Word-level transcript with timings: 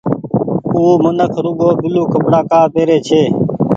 او 0.75 0.83
منک 1.03 1.33
رڳو 1.45 1.69
بيلو 1.79 2.03
ڪپڙآ 2.13 2.39
ڪآ 2.49 2.59
پيري 2.73 2.97
ڇي۔ 3.07 3.21